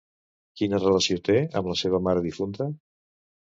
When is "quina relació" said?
0.61-1.19